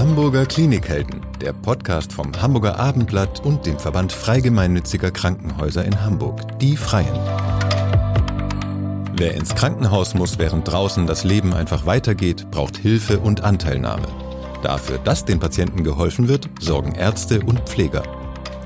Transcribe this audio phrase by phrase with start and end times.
[0.00, 6.78] Hamburger Klinikhelden, der Podcast vom Hamburger Abendblatt und dem Verband Freigemeinnütziger Krankenhäuser in Hamburg, die
[6.78, 7.12] Freien.
[9.14, 14.08] Wer ins Krankenhaus muss, während draußen das Leben einfach weitergeht, braucht Hilfe und Anteilnahme.
[14.62, 18.02] Dafür, dass den Patienten geholfen wird, sorgen Ärzte und Pfleger.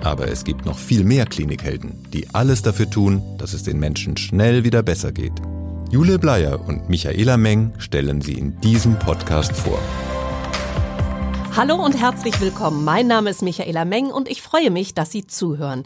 [0.04, 4.16] Aber es gibt noch viel mehr Klinikhelden, die alles dafür tun, dass es den Menschen
[4.16, 5.42] schnell wieder besser geht.
[5.90, 9.80] Jule Bleier und Michaela Meng stellen sie in diesem Podcast vor.
[11.57, 12.82] Hallo und herzlich willkommen.
[12.82, 15.85] Mein Name ist Michaela Meng und ich freue mich, dass Sie zuhören.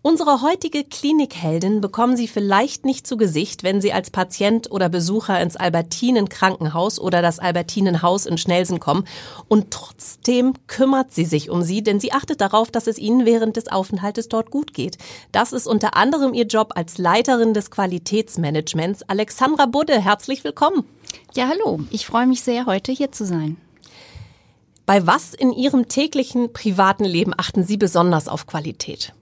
[0.00, 5.38] Unsere heutige Klinikheldin bekommen Sie vielleicht nicht zu Gesicht, wenn Sie als Patient oder Besucher
[5.38, 9.04] ins Albertinen Krankenhaus oder das Albertinenhaus in Schnelsen kommen.
[9.46, 13.58] Und trotzdem kümmert sie sich um Sie, denn sie achtet darauf, dass es Ihnen während
[13.58, 14.96] des Aufenthaltes dort gut geht.
[15.32, 19.02] Das ist unter anderem ihr Job als Leiterin des Qualitätsmanagements.
[19.02, 20.84] Alexandra Budde, herzlich willkommen.
[21.34, 21.80] Ja, hallo.
[21.90, 23.58] Ich freue mich sehr, heute hier zu sein.
[24.86, 29.12] Bei was in Ihrem täglichen privaten Leben achten Sie besonders auf Qualität?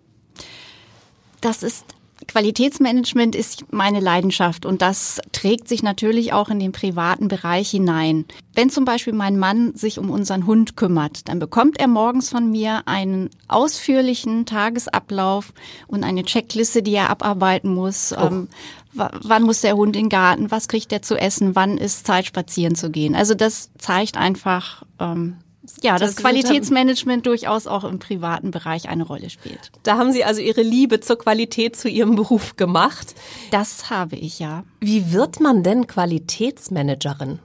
[1.41, 1.85] Das ist
[2.27, 8.25] Qualitätsmanagement ist meine Leidenschaft und das trägt sich natürlich auch in den privaten Bereich hinein.
[8.55, 12.51] Wenn zum Beispiel mein Mann sich um unseren Hund kümmert, dann bekommt er morgens von
[12.51, 15.53] mir einen ausführlichen Tagesablauf
[15.87, 18.13] und eine Checkliste, die er abarbeiten muss.
[18.13, 18.27] Oh.
[18.27, 18.49] Ähm,
[18.93, 20.51] wann muss der Hund in den Garten?
[20.51, 21.55] Was kriegt er zu essen?
[21.55, 23.15] Wann ist Zeit, spazieren zu gehen?
[23.15, 25.37] Also das zeigt einfach, ähm,
[25.83, 29.71] ja, das, das Qualitätsmanagement durchaus auch im privaten Bereich eine Rolle spielt.
[29.83, 33.15] Da haben Sie also Ihre Liebe zur Qualität zu Ihrem Beruf gemacht.
[33.51, 34.65] Das habe ich ja.
[34.81, 37.39] Wie wird man denn Qualitätsmanagerin?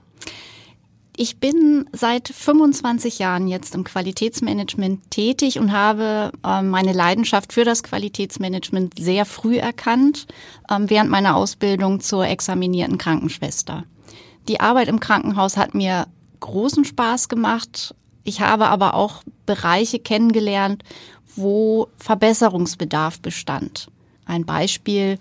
[1.16, 7.64] Ich bin seit 25 Jahren jetzt im Qualitätsmanagement tätig und habe äh, meine Leidenschaft für
[7.64, 10.26] das Qualitätsmanagement sehr früh erkannt,
[10.68, 13.84] äh, während meiner Ausbildung zur examinierten Krankenschwester.
[14.48, 16.08] Die Arbeit im Krankenhaus hat mir
[16.40, 17.94] großen Spaß gemacht,
[18.24, 20.82] ich habe aber auch Bereiche kennengelernt,
[21.36, 23.88] wo Verbesserungsbedarf bestand.
[24.24, 25.18] Ein Beispiel,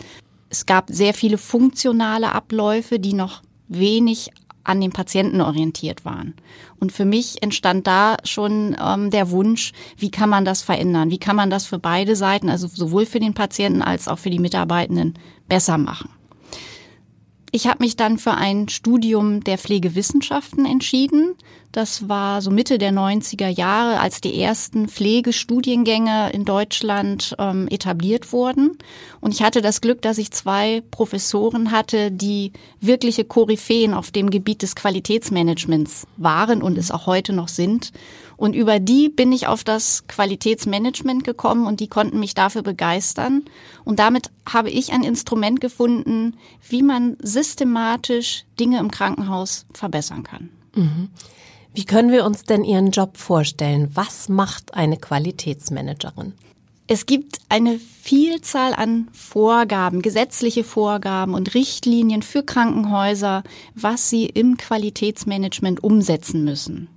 [0.50, 4.32] es gab sehr viele funktionale Abläufe, die noch wenig
[4.64, 6.36] an den Patienten orientiert waren.
[6.80, 11.10] Und für mich entstand da schon ähm, der Wunsch, wie kann man das verändern?
[11.10, 14.30] Wie kann man das für beide Seiten, also sowohl für den Patienten als auch für
[14.30, 15.16] die Mitarbeitenden,
[15.50, 16.10] besser machen?
[17.56, 21.36] Ich habe mich dann für ein Studium der Pflegewissenschaften entschieden.
[21.72, 28.34] Das war so Mitte der 90er Jahre, als die ersten Pflegestudiengänge in Deutschland ähm, etabliert
[28.34, 28.80] wurden.
[29.22, 34.32] Und ich hatte das Glück, dass ich zwei Professoren hatte, die wirkliche Koryphäen auf dem
[34.32, 37.92] Gebiet des Qualitätsmanagements waren und es auch heute noch sind.
[38.44, 43.44] Und über die bin ich auf das Qualitätsmanagement gekommen und die konnten mich dafür begeistern.
[43.86, 46.36] Und damit habe ich ein Instrument gefunden,
[46.68, 50.50] wie man systematisch Dinge im Krankenhaus verbessern kann.
[50.76, 51.08] Mhm.
[51.74, 53.90] Wie können wir uns denn Ihren Job vorstellen?
[53.94, 56.34] Was macht eine Qualitätsmanagerin?
[56.88, 63.44] Es gibt eine Vielzahl an Vorgaben, gesetzliche Vorgaben und Richtlinien für Krankenhäuser,
[63.74, 66.90] was sie im Qualitätsmanagement umsetzen müssen.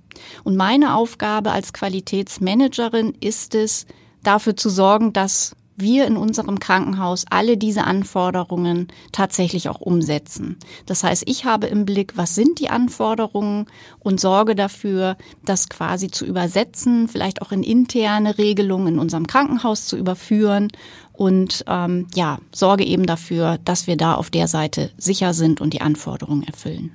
[0.43, 3.85] Und meine Aufgabe als Qualitätsmanagerin ist es,
[4.23, 10.57] dafür zu sorgen, dass wir in unserem Krankenhaus alle diese Anforderungen tatsächlich auch umsetzen.
[10.87, 13.67] Das heißt, ich habe im Blick, was sind die Anforderungen
[13.99, 19.85] und sorge dafür, das quasi zu übersetzen, vielleicht auch in interne Regelungen in unserem Krankenhaus
[19.85, 20.69] zu überführen
[21.13, 25.73] und ähm, ja, sorge eben dafür, dass wir da auf der Seite sicher sind und
[25.73, 26.91] die Anforderungen erfüllen.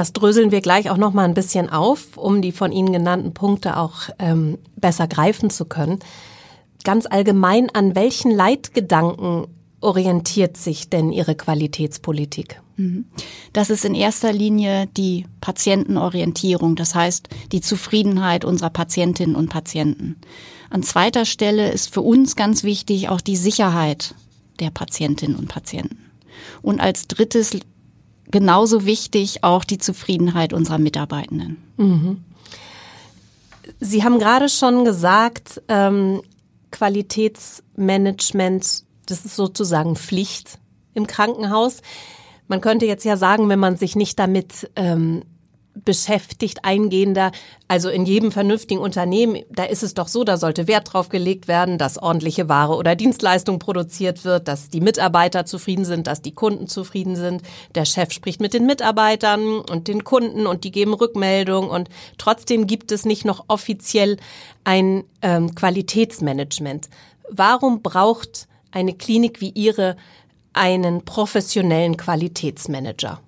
[0.00, 3.34] Das dröseln wir gleich auch noch mal ein bisschen auf, um die von Ihnen genannten
[3.34, 5.98] Punkte auch ähm, besser greifen zu können.
[6.84, 9.46] Ganz allgemein, an welchen Leitgedanken
[9.82, 12.62] orientiert sich denn Ihre Qualitätspolitik?
[12.78, 13.04] Mhm.
[13.52, 20.16] Das ist in erster Linie die Patientenorientierung, das heißt die Zufriedenheit unserer Patientinnen und Patienten.
[20.70, 24.14] An zweiter Stelle ist für uns ganz wichtig auch die Sicherheit
[24.60, 25.98] der Patientinnen und Patienten.
[26.62, 27.52] Und als drittes
[28.30, 31.56] genauso wichtig auch die Zufriedenheit unserer Mitarbeitenden.
[31.76, 32.24] Mhm.
[33.78, 36.22] Sie haben gerade schon gesagt, ähm,
[36.70, 40.58] Qualitätsmanagement, das ist sozusagen Pflicht
[40.94, 41.82] im Krankenhaus.
[42.48, 45.22] Man könnte jetzt ja sagen, wenn man sich nicht damit ähm,
[45.74, 47.32] beschäftigt, eingehender.
[47.68, 51.48] Also in jedem vernünftigen Unternehmen, da ist es doch so, da sollte Wert drauf gelegt
[51.48, 56.34] werden, dass ordentliche Ware oder Dienstleistung produziert wird, dass die Mitarbeiter zufrieden sind, dass die
[56.34, 57.42] Kunden zufrieden sind.
[57.74, 61.88] Der Chef spricht mit den Mitarbeitern und den Kunden und die geben Rückmeldung und
[62.18, 64.16] trotzdem gibt es nicht noch offiziell
[64.64, 66.88] ein ähm, Qualitätsmanagement.
[67.30, 69.96] Warum braucht eine Klinik wie Ihre
[70.52, 73.20] einen professionellen Qualitätsmanager?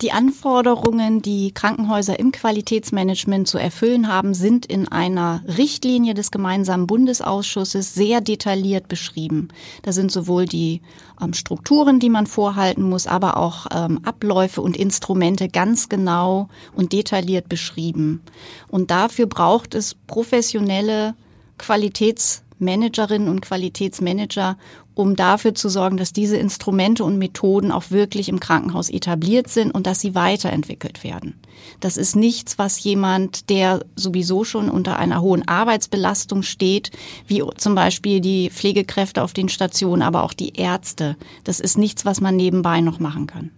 [0.00, 6.86] Die Anforderungen, die Krankenhäuser im Qualitätsmanagement zu erfüllen haben, sind in einer Richtlinie des gemeinsamen
[6.86, 9.48] Bundesausschusses sehr detailliert beschrieben.
[9.82, 10.82] Da sind sowohl die
[11.20, 16.92] ähm, Strukturen, die man vorhalten muss, aber auch ähm, Abläufe und Instrumente ganz genau und
[16.92, 18.22] detailliert beschrieben.
[18.68, 21.16] Und dafür braucht es professionelle
[21.58, 24.58] Qualitätsmanagerinnen und Qualitätsmanager,
[24.98, 29.70] um dafür zu sorgen, dass diese Instrumente und Methoden auch wirklich im Krankenhaus etabliert sind
[29.70, 31.34] und dass sie weiterentwickelt werden.
[31.78, 36.90] Das ist nichts, was jemand, der sowieso schon unter einer hohen Arbeitsbelastung steht,
[37.28, 41.16] wie zum Beispiel die Pflegekräfte auf den Stationen, aber auch die Ärzte.
[41.44, 43.50] Das ist nichts, was man nebenbei noch machen kann.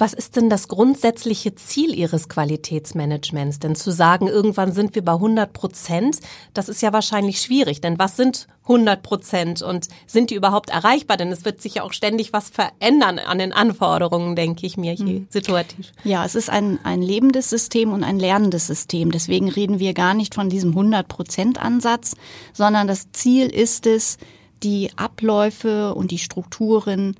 [0.00, 3.58] Was ist denn das grundsätzliche Ziel Ihres Qualitätsmanagements?
[3.58, 6.20] Denn zu sagen, irgendwann sind wir bei 100 Prozent,
[6.54, 7.82] das ist ja wahrscheinlich schwierig.
[7.82, 11.18] Denn was sind 100 Prozent und sind die überhaupt erreichbar?
[11.18, 14.94] Denn es wird sich ja auch ständig was verändern an den Anforderungen, denke ich mir
[14.94, 15.26] hier mhm.
[15.28, 15.92] situativ.
[16.02, 19.10] Ja, es ist ein, ein lebendes System und ein lernendes System.
[19.10, 22.16] Deswegen reden wir gar nicht von diesem 100 Prozent Ansatz,
[22.54, 24.16] sondern das Ziel ist es,
[24.62, 27.16] die Abläufe und die Strukturen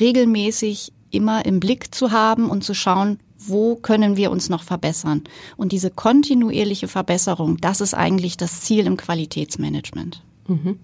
[0.00, 5.22] regelmäßig immer im Blick zu haben und zu schauen, wo können wir uns noch verbessern.
[5.56, 10.22] Und diese kontinuierliche Verbesserung, das ist eigentlich das Ziel im Qualitätsmanagement.
[10.48, 10.78] Mhm.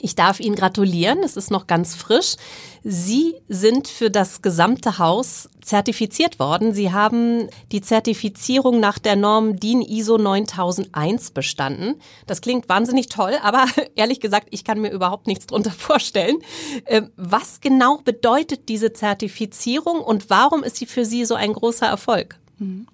[0.00, 2.36] Ich darf Ihnen gratulieren, es ist noch ganz frisch.
[2.82, 6.72] Sie sind für das gesamte Haus zertifiziert worden.
[6.74, 12.00] Sie haben die Zertifizierung nach der Norm DIN ISO 9001 bestanden.
[12.26, 16.38] Das klingt wahnsinnig toll, aber ehrlich gesagt, ich kann mir überhaupt nichts drunter vorstellen.
[16.86, 21.86] Ähm, was genau bedeutet diese Zertifizierung und warum ist sie für Sie so ein großer
[21.86, 22.38] Erfolg?
[22.58, 22.86] Mhm.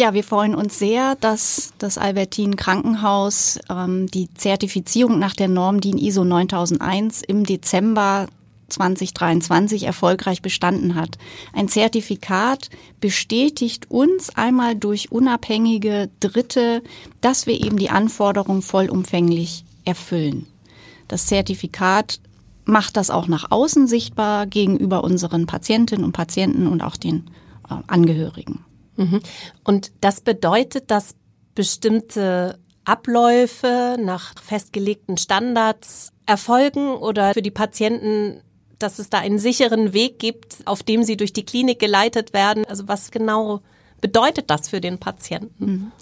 [0.00, 5.82] Ja, wir freuen uns sehr, dass das Albertin Krankenhaus ähm, die Zertifizierung nach der Norm
[5.82, 8.26] DIN ISO 9001 im Dezember
[8.70, 11.18] 2023 erfolgreich bestanden hat.
[11.52, 12.70] Ein Zertifikat
[13.02, 16.82] bestätigt uns einmal durch unabhängige Dritte,
[17.20, 20.46] dass wir eben die Anforderungen vollumfänglich erfüllen.
[21.08, 22.20] Das Zertifikat
[22.64, 27.26] macht das auch nach außen sichtbar gegenüber unseren Patientinnen und Patienten und auch den
[27.68, 28.64] äh, Angehörigen.
[28.96, 29.20] Mhm.
[29.64, 31.14] Und das bedeutet, dass
[31.54, 38.42] bestimmte Abläufe nach festgelegten Standards erfolgen oder für die Patienten,
[38.78, 42.64] dass es da einen sicheren Weg gibt, auf dem sie durch die Klinik geleitet werden.
[42.64, 43.60] Also was genau
[44.00, 45.64] bedeutet das für den Patienten?
[45.64, 45.92] Mhm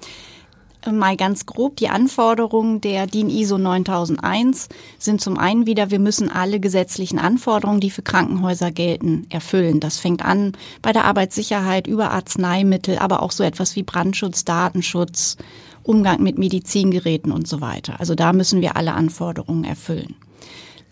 [0.91, 6.31] mal ganz grob, die Anforderungen der DIN ISO 9001 sind zum einen wieder, wir müssen
[6.31, 9.81] alle gesetzlichen Anforderungen, die für Krankenhäuser gelten, erfüllen.
[9.81, 10.53] Das fängt an
[10.83, 15.37] bei der Arbeitssicherheit über Arzneimittel, aber auch so etwas wie Brandschutz, Datenschutz,
[15.83, 17.99] Umgang mit Medizingeräten und so weiter.
[17.99, 20.15] Also da müssen wir alle Anforderungen erfüllen.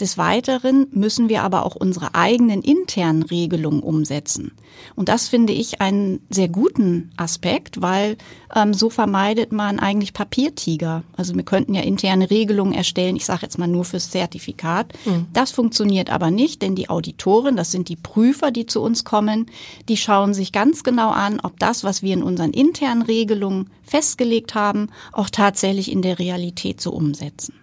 [0.01, 4.53] Des Weiteren müssen wir aber auch unsere eigenen internen Regelungen umsetzen.
[4.95, 8.19] Und das finde ich einen sehr guten Aspekt, weil
[8.55, 11.03] ähm, so vermeidet man eigentlich Papiertiger.
[11.17, 14.93] Also wir könnten ja interne Regelungen erstellen, ich sage jetzt mal nur fürs Zertifikat.
[15.07, 15.27] Mhm.
[15.33, 19.47] Das funktioniert aber nicht, denn die Auditoren, das sind die Prüfer, die zu uns kommen,
[19.89, 24.55] die schauen sich ganz genau an, ob das, was wir in unseren internen Regelungen festgelegt
[24.55, 27.55] haben, auch tatsächlich in der Realität so umsetzen.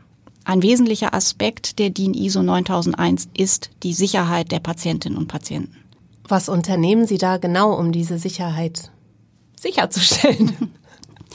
[0.45, 5.75] Ein wesentlicher Aspekt der DIN ISO 9001 ist die Sicherheit der Patientinnen und Patienten.
[6.27, 8.91] Was unternehmen Sie da genau, um diese Sicherheit
[9.59, 10.71] sicherzustellen?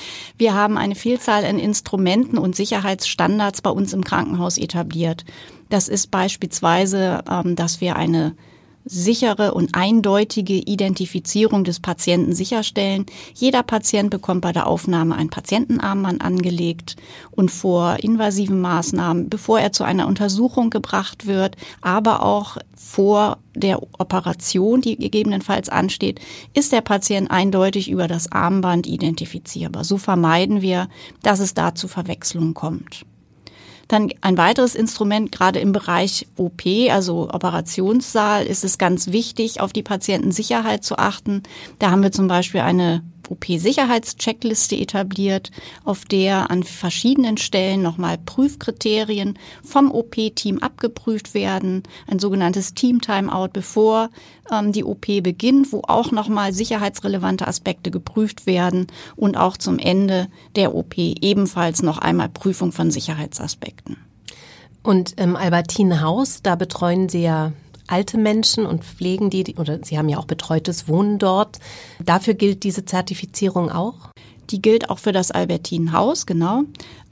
[0.38, 5.24] Wir haben eine Vielzahl an Instrumenten und Sicherheitsstandards bei uns im Krankenhaus etabliert.
[5.68, 8.34] Das ist beispielsweise, ähm, dass wir eine
[8.88, 13.06] sichere und eindeutige Identifizierung des Patienten sicherstellen.
[13.34, 16.96] Jeder Patient bekommt bei der Aufnahme ein Patientenarmband angelegt
[17.30, 23.82] und vor invasiven Maßnahmen, bevor er zu einer Untersuchung gebracht wird, aber auch vor der
[23.98, 26.20] Operation, die gegebenenfalls ansteht,
[26.54, 29.84] ist der Patient eindeutig über das Armband identifizierbar.
[29.84, 30.88] So vermeiden wir,
[31.22, 33.04] dass es da zu Verwechslungen kommt.
[33.88, 39.72] Dann ein weiteres Instrument, gerade im Bereich OP, also Operationssaal, ist es ganz wichtig, auf
[39.72, 41.42] die Patientensicherheit zu achten.
[41.78, 45.50] Da haben wir zum Beispiel eine OP-Sicherheitscheckliste etabliert,
[45.84, 54.10] auf der an verschiedenen Stellen nochmal Prüfkriterien vom OP-Team abgeprüft werden, ein sogenanntes Team-Timeout, bevor
[54.50, 60.28] ähm, die OP beginnt, wo auch nochmal sicherheitsrelevante Aspekte geprüft werden und auch zum Ende
[60.56, 63.96] der OP ebenfalls noch einmal Prüfung von Sicherheitsaspekten.
[64.82, 67.52] Und im Albertinenhaus, da betreuen Sie ja
[67.88, 71.58] alte Menschen und pflegen die, oder Sie haben ja auch betreutes Wohnen dort.
[72.04, 74.10] Dafür gilt diese Zertifizierung auch?
[74.50, 76.62] Die gilt auch für das Albertinenhaus, genau.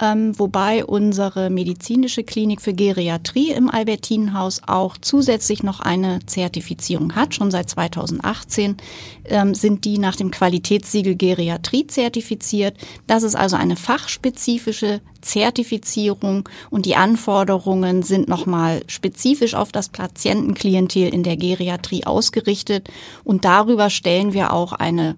[0.01, 7.35] Ähm, wobei unsere medizinische Klinik für Geriatrie im Albertinenhaus auch zusätzlich noch eine Zertifizierung hat.
[7.35, 8.77] Schon seit 2018
[9.25, 12.77] ähm, sind die nach dem Qualitätssiegel Geriatrie zertifiziert.
[13.07, 21.09] Das ist also eine fachspezifische Zertifizierung und die Anforderungen sind nochmal spezifisch auf das Patientenklientel
[21.09, 22.89] in der Geriatrie ausgerichtet
[23.25, 25.17] und darüber stellen wir auch eine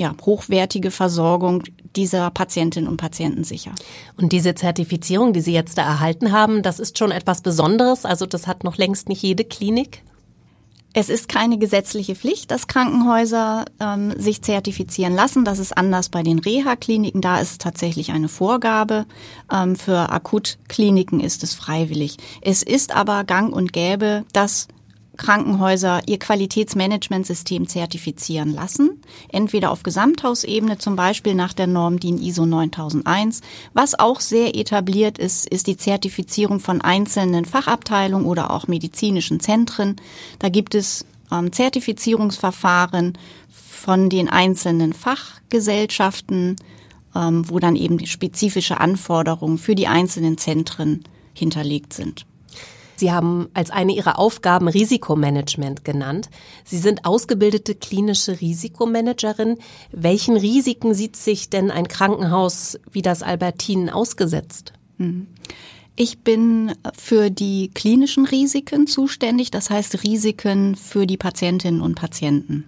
[0.00, 1.64] ja, hochwertige Versorgung
[1.96, 3.72] dieser Patientinnen und Patienten sicher.
[4.16, 8.04] Und diese Zertifizierung, die Sie jetzt da erhalten haben, das ist schon etwas Besonderes.
[8.04, 10.02] Also das hat noch längst nicht jede Klinik.
[10.94, 15.44] Es ist keine gesetzliche Pflicht, dass Krankenhäuser ähm, sich zertifizieren lassen.
[15.44, 17.20] Das ist anders bei den Reha-Kliniken.
[17.20, 19.04] Da ist es tatsächlich eine Vorgabe.
[19.52, 22.16] Ähm, für Akutkliniken ist es freiwillig.
[22.40, 24.68] Es ist aber gang und gäbe, dass
[25.18, 32.46] Krankenhäuser ihr Qualitätsmanagementsystem zertifizieren lassen, entweder auf Gesamthausebene, zum Beispiel nach der Norm DIN ISO
[32.46, 33.42] 9001.
[33.74, 39.96] Was auch sehr etabliert ist, ist die Zertifizierung von einzelnen Fachabteilungen oder auch medizinischen Zentren.
[40.38, 46.56] Da gibt es ähm, Zertifizierungsverfahren von den einzelnen Fachgesellschaften,
[47.14, 52.27] ähm, wo dann eben spezifische Anforderungen für die einzelnen Zentren hinterlegt sind.
[52.98, 56.28] Sie haben als eine Ihrer Aufgaben Risikomanagement genannt.
[56.64, 59.58] Sie sind ausgebildete klinische Risikomanagerin.
[59.92, 64.72] Welchen Risiken sieht sich denn ein Krankenhaus wie das Albertinen ausgesetzt?
[64.96, 65.28] Mhm.
[66.00, 72.64] Ich bin für die klinischen Risiken zuständig, das heißt Risiken für die Patientinnen und Patienten.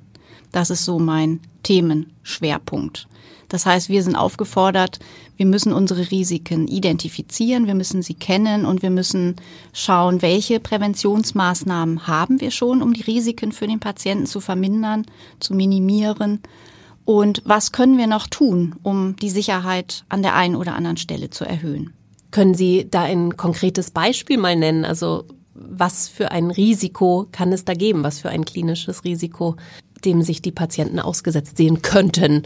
[0.51, 3.07] Das ist so mein Themenschwerpunkt.
[3.51, 5.01] Das heißt, wir sind aufgefordert,
[5.37, 9.37] wir müssen unsere Risiken identifizieren, wir müssen sie kennen und wir müssen
[9.73, 15.05] schauen, welche Präventionsmaßnahmen haben wir schon, um die Risiken für den Patienten zu vermindern,
[15.41, 16.41] zu minimieren.
[17.05, 21.31] Und was können wir noch tun, um die Sicherheit an der einen oder anderen Stelle
[21.31, 21.93] zu erhöhen?
[22.31, 24.85] Können Sie da ein konkretes Beispiel mal nennen?
[24.85, 28.05] Also was für ein Risiko kann es da geben?
[28.05, 29.57] Was für ein klinisches Risiko,
[30.05, 32.45] dem sich die Patienten ausgesetzt sehen könnten?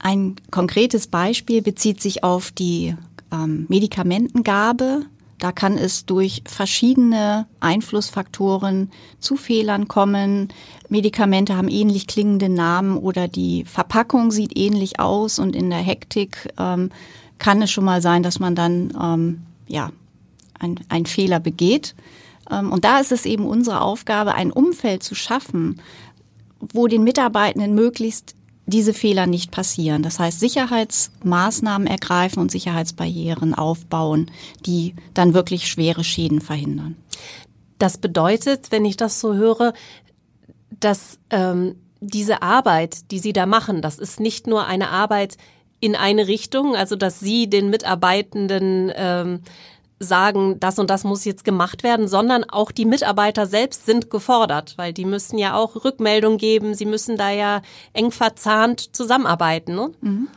[0.00, 2.94] Ein konkretes Beispiel bezieht sich auf die
[3.32, 5.02] ähm, Medikamentengabe.
[5.38, 10.48] Da kann es durch verschiedene Einflussfaktoren zu Fehlern kommen.
[10.88, 16.52] Medikamente haben ähnlich klingende Namen oder die Verpackung sieht ähnlich aus und in der Hektik
[16.58, 16.90] ähm,
[17.38, 19.90] kann es schon mal sein, dass man dann ähm, ja
[20.88, 21.94] ein, Fehler begeht.
[22.50, 25.80] Ähm, und da ist es eben unsere Aufgabe, ein Umfeld zu schaffen,
[26.60, 28.34] wo den Mitarbeitenden möglichst
[28.66, 30.02] diese Fehler nicht passieren.
[30.02, 34.30] Das heißt, Sicherheitsmaßnahmen ergreifen und Sicherheitsbarrieren aufbauen,
[34.64, 36.96] die dann wirklich schwere Schäden verhindern.
[37.78, 39.74] Das bedeutet, wenn ich das so höre,
[40.80, 45.36] dass ähm, diese Arbeit, die Sie da machen, das ist nicht nur eine Arbeit
[45.80, 49.40] in eine Richtung, also dass Sie den Mitarbeitenden ähm,
[49.98, 54.74] sagen, das und das muss jetzt gemacht werden, sondern auch die Mitarbeiter selbst sind gefordert,
[54.76, 59.74] weil die müssen ja auch Rückmeldung geben, sie müssen da ja eng verzahnt zusammenarbeiten.
[59.74, 59.90] Ne?
[60.00, 60.28] Mhm.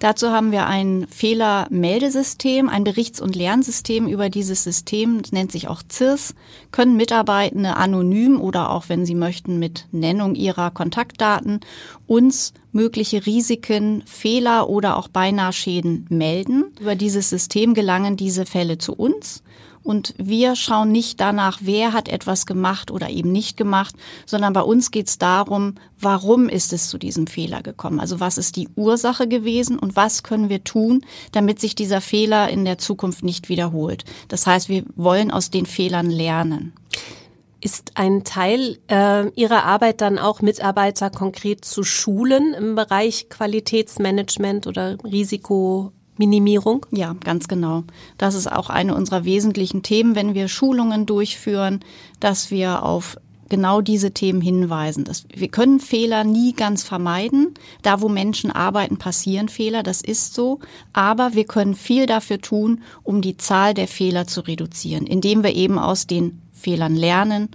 [0.00, 5.68] Dazu haben wir ein Fehlermeldesystem, ein Berichts- und Lernsystem über dieses System, das nennt sich
[5.68, 6.34] auch CIRS,
[6.72, 11.60] können Mitarbeitende anonym oder auch, wenn sie möchten, mit Nennung ihrer Kontaktdaten
[12.06, 16.72] uns mögliche Risiken, Fehler oder auch beinahe Schäden melden.
[16.80, 19.42] Über dieses System gelangen diese Fälle zu uns
[19.82, 23.94] und wir schauen nicht danach, wer hat etwas gemacht oder eben nicht gemacht,
[24.26, 28.00] sondern bei uns geht es darum, warum ist es zu diesem Fehler gekommen?
[28.00, 32.48] Also was ist die Ursache gewesen und was können wir tun, damit sich dieser Fehler
[32.50, 34.04] in der Zukunft nicht wiederholt?
[34.28, 36.74] Das heißt, wir wollen aus den Fehlern lernen.
[37.62, 44.66] Ist ein Teil äh, Ihrer Arbeit dann auch Mitarbeiter konkret zu schulen im Bereich Qualitätsmanagement
[44.66, 45.92] oder Risiko?
[46.20, 46.84] Minimierung?
[46.92, 47.82] Ja, ganz genau.
[48.18, 51.80] Das ist auch eine unserer wesentlichen Themen, wenn wir Schulungen durchführen,
[52.20, 53.16] dass wir auf
[53.48, 55.04] genau diese Themen hinweisen.
[55.04, 57.54] Das, wir können Fehler nie ganz vermeiden.
[57.82, 60.60] Da, wo Menschen arbeiten, passieren Fehler, das ist so.
[60.92, 65.54] Aber wir können viel dafür tun, um die Zahl der Fehler zu reduzieren, indem wir
[65.54, 67.48] eben aus den Fehlern lernen,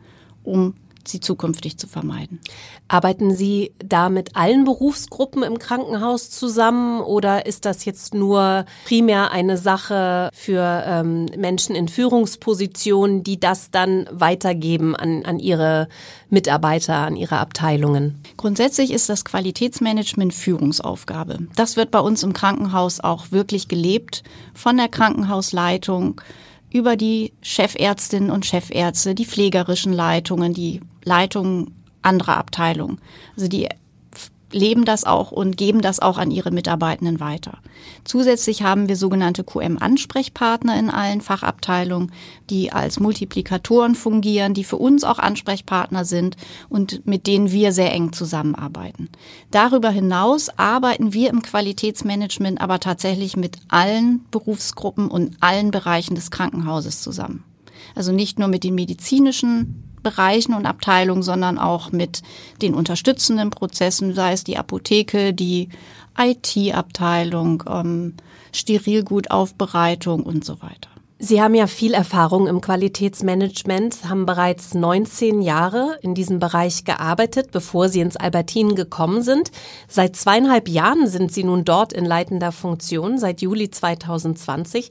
[0.44, 0.74] um
[1.08, 2.40] sie zukünftig zu vermeiden.
[2.88, 9.32] Arbeiten Sie da mit allen Berufsgruppen im Krankenhaus zusammen oder ist das jetzt nur primär
[9.32, 15.88] eine Sache für ähm, Menschen in Führungspositionen, die das dann weitergeben an, an ihre
[16.30, 18.22] Mitarbeiter, an ihre Abteilungen?
[18.38, 21.40] Grundsätzlich ist das Qualitätsmanagement Führungsaufgabe.
[21.56, 26.22] Das wird bei uns im Krankenhaus auch wirklich gelebt von der Krankenhausleitung
[26.76, 33.00] über die Chefärztinnen und Chefärzte, die pflegerischen Leitungen, die Leitungen anderer Abteilungen.
[33.38, 33.70] Also die
[34.56, 37.60] leben das auch und geben das auch an ihre Mitarbeitenden weiter.
[38.06, 42.12] Zusätzlich haben wir sogenannte QM-Ansprechpartner in allen Fachabteilungen,
[42.50, 46.38] die als Multiplikatoren fungieren, die für uns auch Ansprechpartner sind
[46.70, 49.10] und mit denen wir sehr eng zusammenarbeiten.
[49.52, 56.32] Darüber hinaus arbeiten wir im Qualitätsmanagement aber tatsächlich mit allen Berufsgruppen und allen Bereichen des
[56.32, 57.44] Krankenhauses zusammen.
[57.94, 62.22] Also nicht nur mit den medizinischen Bereichen und Abteilungen, sondern auch mit
[62.62, 65.70] den unterstützenden Prozessen, sei es die Apotheke, die
[66.18, 68.14] IT-Abteilung, ähm,
[68.54, 70.90] Sterilgutaufbereitung und so weiter.
[71.18, 77.52] Sie haben ja viel Erfahrung im Qualitätsmanagement, haben bereits 19 Jahre in diesem Bereich gearbeitet,
[77.52, 79.50] bevor Sie ins Albertin gekommen sind.
[79.88, 84.90] Seit zweieinhalb Jahren sind Sie nun dort in leitender Funktion, seit Juli 2020.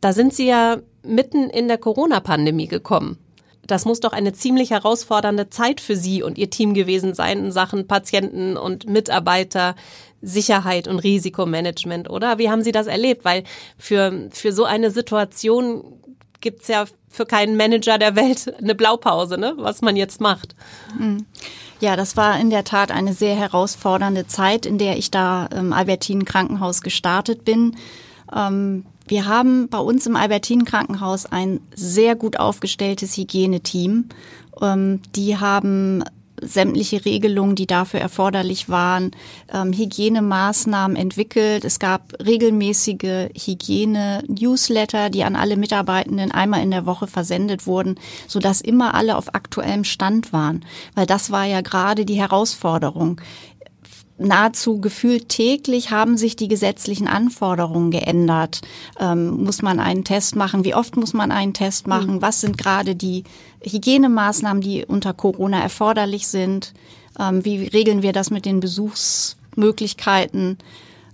[0.00, 3.18] Da sind Sie ja mitten in der Corona-Pandemie gekommen.
[3.66, 7.52] Das muss doch eine ziemlich herausfordernde Zeit für Sie und Ihr Team gewesen sein in
[7.52, 9.76] Sachen Patienten und Mitarbeiter,
[10.20, 12.38] Sicherheit und Risikomanagement, oder?
[12.38, 13.24] Wie haben Sie das erlebt?
[13.24, 13.44] Weil
[13.78, 15.84] für, für so eine Situation
[16.40, 19.54] gibt's ja für keinen Manager der Welt eine Blaupause, ne?
[19.56, 20.54] was man jetzt macht.
[20.96, 21.26] Hm.
[21.80, 25.72] Ja, das war in der Tat eine sehr herausfordernde Zeit, in der ich da im
[25.72, 27.76] Albertinen Krankenhaus gestartet bin.
[28.34, 34.06] Ähm, wir haben bei uns im Albertinen Krankenhaus ein sehr gut aufgestelltes Hygieneteam.
[34.60, 36.04] Ähm, die haben
[36.42, 39.12] sämtliche Regelungen, die dafür erforderlich waren,
[39.52, 41.64] ähm, Hygienemaßnahmen entwickelt.
[41.64, 47.96] Es gab regelmäßige Hygiene-Newsletter, die an alle Mitarbeitenden einmal in der Woche versendet wurden,
[48.26, 50.64] sodass immer alle auf aktuellem Stand waren.
[50.94, 53.20] Weil das war ja gerade die Herausforderung
[54.18, 58.60] nahezu gefühlt täglich haben sich die gesetzlichen Anforderungen geändert.
[58.98, 60.64] Ähm, muss man einen Test machen?
[60.64, 62.16] Wie oft muss man einen Test machen?
[62.16, 62.22] Mhm.
[62.22, 63.24] Was sind gerade die
[63.62, 66.72] Hygienemaßnahmen, die unter Corona erforderlich sind?
[67.18, 70.58] Ähm, wie regeln wir das mit den Besuchsmöglichkeiten?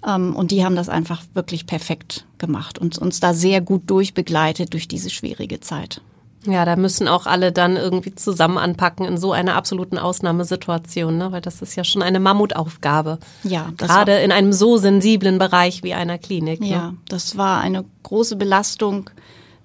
[0.07, 4.73] Ähm, und die haben das einfach wirklich perfekt gemacht und uns da sehr gut durchbegleitet
[4.73, 6.01] durch diese schwierige Zeit.
[6.47, 11.33] Ja, da müssen auch alle dann irgendwie zusammen anpacken in so einer absoluten Ausnahmesituation, ne?
[11.33, 13.19] weil das ist ja schon eine Mammutaufgabe.
[13.43, 16.61] Ja, gerade in einem so sensiblen Bereich wie einer Klinik.
[16.61, 16.69] Ne?
[16.69, 19.11] Ja, das war eine große Belastung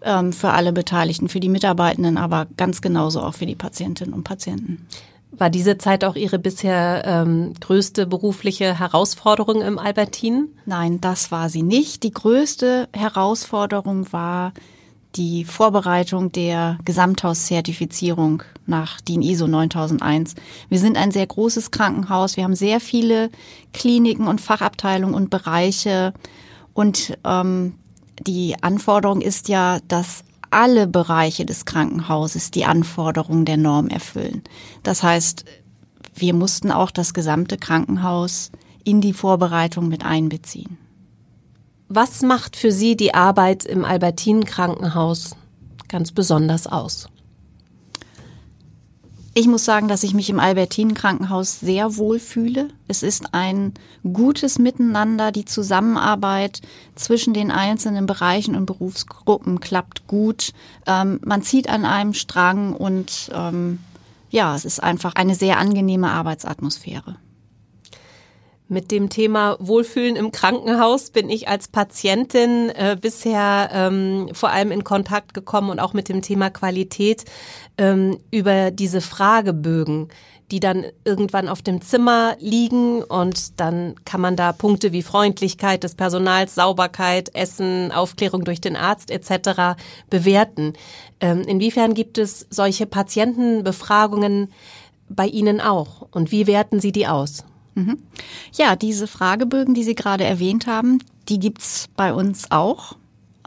[0.01, 4.23] ähm, für alle Beteiligten, für die Mitarbeitenden, aber ganz genauso auch für die Patientinnen und
[4.23, 4.87] Patienten.
[5.35, 10.49] War diese Zeit auch Ihre bisher ähm, größte berufliche Herausforderung im Albertin?
[10.65, 12.03] Nein, das war sie nicht.
[12.03, 14.53] Die größte Herausforderung war
[15.15, 20.35] die Vorbereitung der Gesamthauszertifizierung nach DIN ISO 9001.
[20.69, 22.37] Wir sind ein sehr großes Krankenhaus.
[22.37, 23.29] Wir haben sehr viele
[23.73, 26.13] Kliniken und Fachabteilungen und Bereiche.
[26.73, 27.75] Und ähm,
[28.25, 34.43] die Anforderung ist ja, dass alle Bereiche des Krankenhauses die Anforderungen der Norm erfüllen.
[34.83, 35.45] Das heißt,
[36.15, 38.51] wir mussten auch das gesamte Krankenhaus
[38.83, 40.77] in die Vorbereitung mit einbeziehen.
[41.95, 45.35] Was macht für Sie die Arbeit im Albertinen Krankenhaus
[45.89, 47.07] ganz besonders aus?
[49.35, 52.69] Ich muss sagen, dass ich mich im Albertinen Krankenhaus sehr wohl fühle.
[52.87, 53.75] Es ist ein
[54.11, 55.31] gutes Miteinander.
[55.31, 56.61] Die Zusammenarbeit
[56.95, 60.51] zwischen den einzelnen Bereichen und Berufsgruppen klappt gut.
[60.87, 63.77] Ähm, man zieht an einem Strang und ähm,
[64.31, 67.17] ja, es ist einfach eine sehr angenehme Arbeitsatmosphäre.
[68.73, 74.71] Mit dem Thema Wohlfühlen im Krankenhaus bin ich als Patientin äh, bisher ähm, vor allem
[74.71, 77.23] in Kontakt gekommen und auch mit dem Thema Qualität
[77.77, 80.07] ähm, über diese Fragebögen,
[80.49, 85.83] die dann irgendwann auf dem Zimmer liegen und dann kann man da Punkte wie Freundlichkeit
[85.83, 89.77] des Personals, Sauberkeit, Essen, Aufklärung durch den Arzt etc.
[90.09, 90.73] bewerten.
[91.19, 94.51] Ähm, inwiefern gibt es solche Patientenbefragungen
[95.09, 97.43] bei Ihnen auch und wie werten Sie die aus?
[97.75, 97.97] Mhm.
[98.53, 102.97] Ja, diese Fragebögen, die Sie gerade erwähnt haben, die gibt's bei uns auch.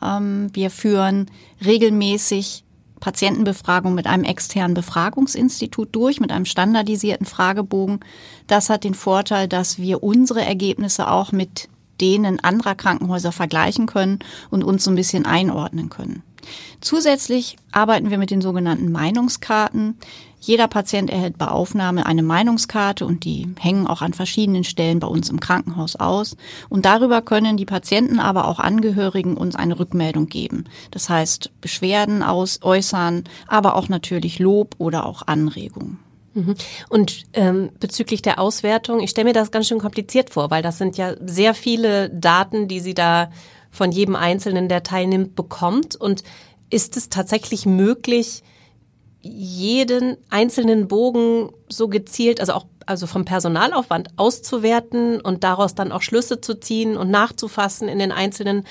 [0.03, 1.31] Ähm, wir führen
[1.65, 2.65] regelmäßig
[3.01, 8.01] Patientenbefragung mit einem externen Befragungsinstitut durch, mit einem standardisierten Fragebogen.
[8.47, 11.69] Das hat den Vorteil, dass wir unsere Ergebnisse auch mit
[12.01, 14.19] denen anderer Krankenhäuser vergleichen können
[14.51, 16.23] und uns so ein bisschen einordnen können.
[16.81, 19.97] Zusätzlich arbeiten wir mit den sogenannten Meinungskarten.
[20.41, 25.09] Jeder Patient erhält bei Aufnahme eine Meinungskarte und die hängen auch an verschiedenen Stellen bei
[25.09, 26.37] uns im Krankenhaus aus.
[26.69, 30.65] Und darüber können die Patienten, aber auch Angehörigen uns eine Rückmeldung geben.
[30.91, 35.99] Das heißt, Beschwerden aus, äußern, aber auch natürlich Lob oder auch Anregungen.
[36.37, 36.55] Mhm.
[36.91, 40.79] Und ähm, bezüglich der Auswertung, ich stelle mir das ganz schön kompliziert vor, weil das
[40.79, 43.31] sind ja sehr viele Daten, die Sie da
[43.77, 45.95] von jedem Einzelnen, der teilnimmt, bekommt.
[45.97, 46.25] Und
[46.71, 48.43] ist es tatsächlich möglich,
[49.21, 56.03] jeden einzelnen Bogen so gezielt, also auch also vom Personalaufwand auszuwerten und daraus dann auch
[56.03, 58.65] Schlüsse zu ziehen und nachzufassen in den einzelnen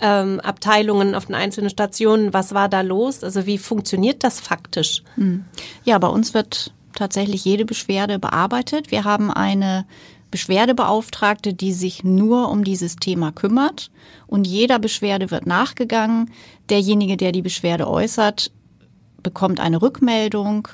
[0.00, 2.32] ähm, Abteilungen, auf den einzelnen Stationen.
[2.32, 3.24] Was war da los?
[3.24, 5.02] Also wie funktioniert das faktisch?
[5.16, 5.44] Hm.
[5.84, 8.92] Ja, bei uns wird tatsächlich jede Beschwerde bearbeitet.
[8.92, 9.86] Wir haben eine
[10.30, 13.90] Beschwerdebeauftragte, die sich nur um dieses Thema kümmert.
[14.26, 16.30] Und jeder Beschwerde wird nachgegangen.
[16.68, 18.52] Derjenige, der die Beschwerde äußert,
[19.22, 20.68] bekommt eine Rückmeldung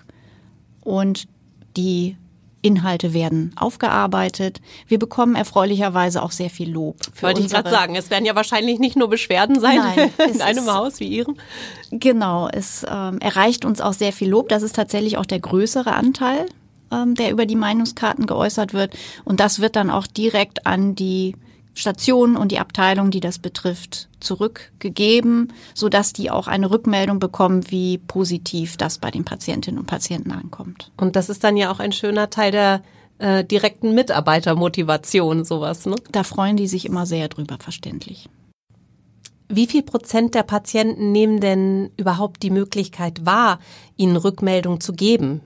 [0.82, 1.26] und
[1.76, 2.16] die
[2.64, 4.60] Inhalte werden aufgearbeitet.
[4.88, 6.96] Wir bekommen erfreulicherweise auch sehr viel Lob.
[7.20, 10.72] Wollte ich gerade sagen, es werden ja wahrscheinlich nicht nur Beschwerden sein Nein, in einem
[10.72, 11.36] Haus wie Ihrem.
[11.90, 14.48] Genau, es ähm, erreicht uns auch sehr viel Lob.
[14.48, 16.46] Das ist tatsächlich auch der größere Anteil,
[16.94, 18.96] ähm, der über die Meinungskarten geäußert wird.
[19.24, 21.34] Und das wird dann auch direkt an die
[21.74, 27.70] Stationen und die Abteilung, die das betrifft, zurückgegeben, so dass die auch eine Rückmeldung bekommen,
[27.70, 30.92] wie positiv das bei den Patientinnen und Patienten ankommt.
[30.96, 32.82] Und das ist dann ja auch ein schöner Teil der
[33.18, 35.96] äh, direkten Mitarbeitermotivation, sowas, ne?
[36.12, 38.28] Da freuen die sich immer sehr drüber, verständlich.
[39.48, 43.58] Wie viel Prozent der Patienten nehmen denn überhaupt die Möglichkeit wahr,
[43.96, 45.42] ihnen Rückmeldung zu geben?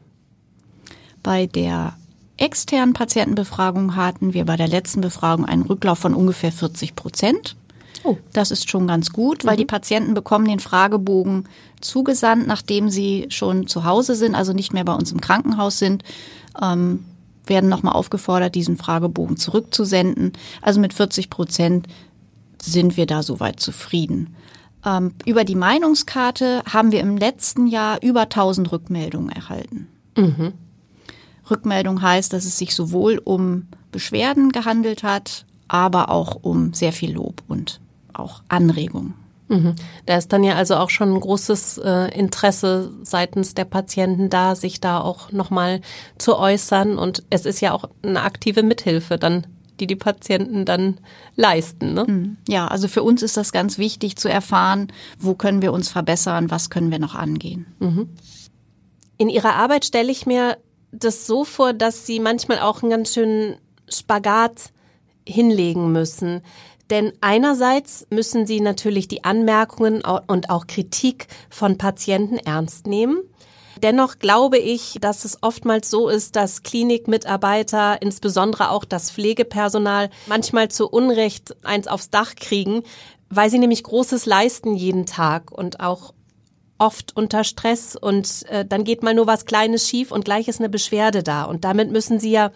[1.29, 1.93] Bei der
[2.39, 7.55] externen Patientenbefragung hatten wir bei der letzten Befragung einen Rücklauf von ungefähr 40 Prozent.
[8.03, 8.17] Oh.
[8.33, 9.59] Das ist schon ganz gut, weil mhm.
[9.59, 11.47] die Patienten bekommen den Fragebogen
[11.83, 16.03] zugesandt, nachdem sie schon zu Hause sind, also nicht mehr bei uns im Krankenhaus sind,
[16.63, 17.05] ähm,
[17.45, 20.33] werden nochmal aufgefordert, diesen Fragebogen zurückzusenden.
[20.63, 21.89] Also mit 40 Prozent
[22.63, 24.35] sind wir da soweit zufrieden.
[24.83, 29.89] Ähm, über die Meinungskarte haben wir im letzten Jahr über 1000 Rückmeldungen erhalten.
[30.17, 30.55] Mhm.
[31.51, 37.13] Rückmeldung heißt, dass es sich sowohl um Beschwerden gehandelt hat, aber auch um sehr viel
[37.13, 37.81] Lob und
[38.13, 39.15] auch Anregung.
[39.49, 39.75] Mhm.
[40.07, 44.55] Da ist dann ja also auch schon ein großes äh, Interesse seitens der Patienten da,
[44.55, 45.81] sich da auch nochmal
[46.19, 46.99] zu äußern.
[46.99, 49.47] Und es ist ja auch eine aktive Mithilfe dann,
[49.81, 50.99] die die Patienten dann
[51.35, 51.95] leisten.
[51.95, 52.05] Ne?
[52.07, 52.37] Mhm.
[52.47, 56.51] Ja, also für uns ist das ganz wichtig zu erfahren, wo können wir uns verbessern,
[56.51, 57.67] was können wir noch angehen.
[57.79, 58.11] Mhm.
[59.17, 60.59] In Ihrer Arbeit stelle ich mir
[60.93, 63.57] das so vor, dass Sie manchmal auch einen ganz schönen
[63.89, 64.73] Spagat
[65.27, 66.43] hinlegen müssen.
[66.91, 73.19] Denn einerseits müssen Sie natürlich die Anmerkungen und auch Kritik von Patienten ernst nehmen.
[73.83, 80.69] Dennoch glaube ich, dass es oftmals so ist, dass Klinikmitarbeiter, insbesondere auch das Pflegepersonal, manchmal
[80.69, 82.83] zu Unrecht eins aufs Dach kriegen,
[83.31, 86.13] weil sie nämlich Großes leisten jeden Tag und auch
[86.79, 90.61] oft unter Stress und äh, dann geht mal nur was Kleines schief und gleich ist
[90.61, 91.45] eine Beschwerde da.
[91.45, 92.51] Und damit müssen sie ja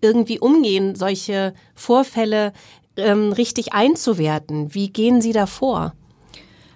[0.00, 2.52] irgendwie umgehen, solche Vorfälle
[2.96, 4.74] ähm, richtig einzuwerten.
[4.74, 5.94] Wie gehen Sie da vor?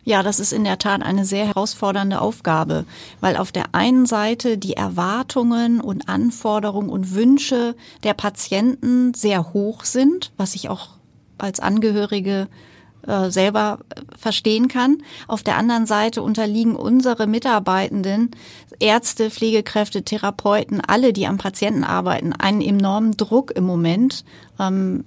[0.06, 2.84] Ja, das ist in der Tat eine sehr herausfordernde Aufgabe,
[3.20, 9.84] weil auf der einen Seite die Erwartungen und Anforderungen und Wünsche der Patienten sehr hoch
[9.84, 10.90] sind, was ich auch
[11.38, 12.48] als Angehörige
[13.06, 13.78] äh, selber
[14.18, 14.98] verstehen kann.
[15.28, 18.30] Auf der anderen Seite unterliegen unsere Mitarbeitenden,
[18.80, 24.24] Ärzte, Pflegekräfte, Therapeuten, alle, die am Patienten arbeiten, einen enormen Druck im Moment.
[24.58, 25.04] Ähm,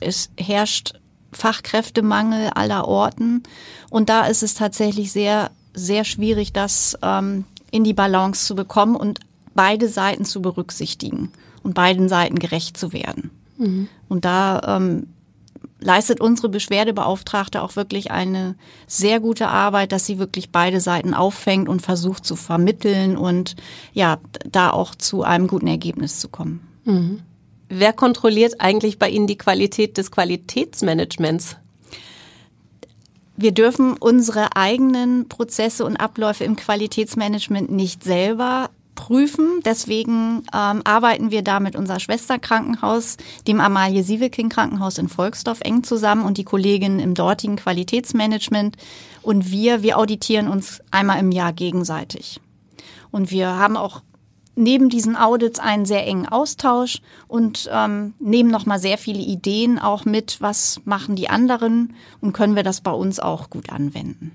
[0.00, 0.94] es herrscht
[1.32, 3.42] Fachkräftemangel aller Orten.
[3.90, 8.96] Und da ist es tatsächlich sehr, sehr schwierig, das ähm, in die Balance zu bekommen
[8.96, 9.20] und
[9.54, 11.32] beide Seiten zu berücksichtigen
[11.62, 13.30] und beiden Seiten gerecht zu werden.
[13.58, 13.88] Mhm.
[14.08, 15.08] Und da ähm,
[15.80, 21.68] leistet unsere Beschwerdebeauftragte auch wirklich eine sehr gute Arbeit, dass sie wirklich beide Seiten auffängt
[21.68, 23.56] und versucht zu vermitteln und
[23.92, 24.18] ja,
[24.50, 26.66] da auch zu einem guten Ergebnis zu kommen.
[26.84, 27.20] Mhm.
[27.68, 31.56] Wer kontrolliert eigentlich bei Ihnen die Qualität des Qualitätsmanagements?
[33.36, 39.60] Wir dürfen unsere eigenen Prozesse und Abläufe im Qualitätsmanagement nicht selber prüfen.
[39.64, 45.84] Deswegen ähm, arbeiten wir da mit unser Schwesterkrankenhaus, dem Amalie Sieveking Krankenhaus in Volksdorf, eng
[45.84, 48.76] zusammen und die Kolleginnen im dortigen Qualitätsmanagement.
[49.22, 52.40] Und wir, wir auditieren uns einmal im Jahr gegenseitig.
[53.12, 54.02] Und wir haben auch
[54.56, 60.06] neben diesen Audits einen sehr engen Austausch und ähm, nehmen nochmal sehr viele Ideen auch
[60.06, 64.32] mit, was machen die anderen und können wir das bei uns auch gut anwenden.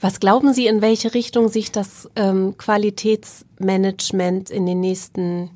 [0.00, 5.50] Was glauben Sie, in welche Richtung sich das ähm, Qualitätsmanagement in den nächsten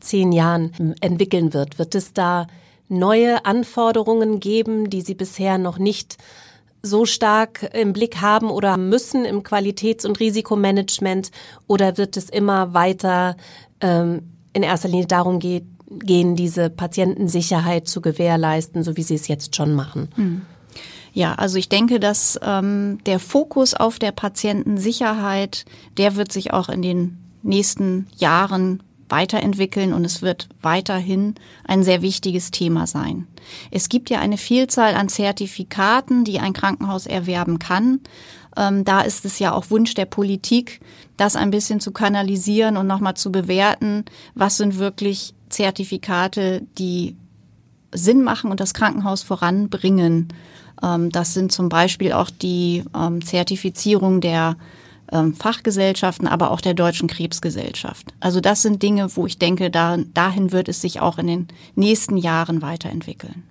[0.00, 1.78] zehn Jahren ähm, entwickeln wird?
[1.78, 2.46] Wird es da
[2.88, 6.18] neue Anforderungen geben, die Sie bisher noch nicht
[6.82, 11.30] so stark im Blick haben oder müssen im Qualitäts- und Risikomanagement?
[11.66, 13.36] Oder wird es immer weiter
[13.80, 19.28] ähm, in erster Linie darum geht, gehen, diese Patientensicherheit zu gewährleisten, so wie Sie es
[19.28, 20.08] jetzt schon machen?
[20.16, 20.42] Hm.
[21.16, 25.64] Ja, also ich denke, dass ähm, der Fokus auf der Patientensicherheit,
[25.96, 32.02] der wird sich auch in den nächsten Jahren weiterentwickeln und es wird weiterhin ein sehr
[32.02, 33.26] wichtiges Thema sein.
[33.70, 38.00] Es gibt ja eine Vielzahl an Zertifikaten, die ein Krankenhaus erwerben kann.
[38.54, 40.80] Ähm, da ist es ja auch Wunsch der Politik,
[41.16, 47.16] das ein bisschen zu kanalisieren und nochmal zu bewerten, was sind wirklich Zertifikate, die
[47.90, 50.28] Sinn machen und das Krankenhaus voranbringen.
[50.82, 54.56] Ähm, das sind zum Beispiel auch die ähm, Zertifizierung der
[55.12, 58.08] ähm, Fachgesellschaften, aber auch der Deutschen Krebsgesellschaft.
[58.20, 61.48] Also das sind Dinge, wo ich denke, da, dahin wird es sich auch in den
[61.74, 63.44] nächsten Jahren weiterentwickeln.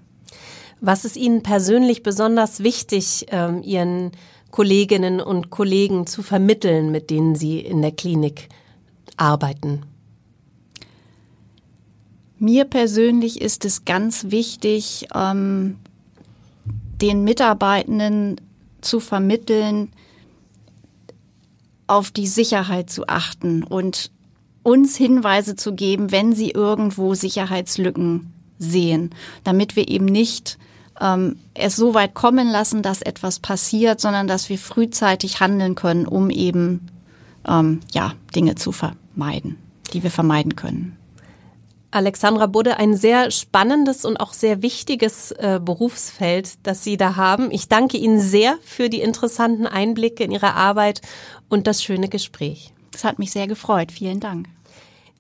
[0.82, 4.12] Was ist Ihnen persönlich besonders wichtig, Ihren
[4.52, 8.50] Kolleginnen und Kollegen zu vermitteln, mit denen Sie in der Klinik
[9.16, 9.84] arbeiten?
[12.38, 15.78] Mir persönlich ist es ganz wichtig, ähm,
[17.02, 18.40] den Mitarbeitenden
[18.82, 19.92] zu vermitteln,
[21.88, 24.12] auf die Sicherheit zu achten und
[24.64, 29.12] uns Hinweise zu geben, wenn sie irgendwo Sicherheitslücken sehen,
[29.44, 30.58] damit wir eben nicht
[31.00, 36.08] ähm, es so weit kommen lassen, dass etwas passiert, sondern dass wir frühzeitig handeln können,
[36.08, 36.88] um eben
[37.48, 39.58] ähm, ja Dinge zu vermeiden,
[39.94, 40.98] die wir vermeiden können.
[41.96, 47.52] Alexandra Budde, ein sehr spannendes und auch sehr wichtiges äh, Berufsfeld, das Sie da haben.
[47.52, 51.02] Ich danke Ihnen sehr für die interessanten Einblicke in Ihre Arbeit
[51.50, 52.74] und das schöne Gespräch.
[52.94, 53.92] Es hat mich sehr gefreut.
[53.92, 54.48] Vielen Dank.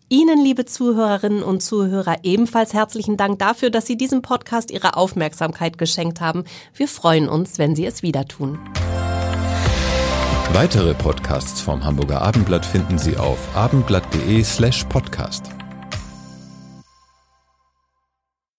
[0.08, 5.78] Ihnen, liebe Zuhörerinnen und Zuhörer, ebenfalls herzlichen Dank dafür, dass Sie diesem Podcast Ihre Aufmerksamkeit
[5.78, 6.44] geschenkt haben.
[6.76, 8.60] Wir freuen uns, wenn Sie es wieder tun.
[10.54, 15.50] Weitere Podcasts vom Hamburger Abendblatt finden Sie auf abendblatt.de slash podcast.